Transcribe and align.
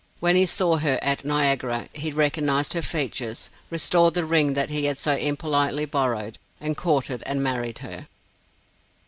When 0.19 0.35
he 0.35 0.47
saw 0.47 0.77
her 0.77 0.97
at 1.03 1.23
Niagara 1.23 1.87
he 1.93 2.11
recognized 2.11 2.73
her 2.73 2.81
features, 2.81 3.51
restored 3.69 4.15
the 4.15 4.25
ring 4.25 4.55
that 4.55 4.71
he 4.71 4.85
had 4.85 4.97
so 4.97 5.15
impolitely 5.15 5.85
borrowed, 5.85 6.39
and 6.59 6.75
courted 6.75 7.21
and 7.27 7.43
married 7.43 7.77
her. 7.85 8.07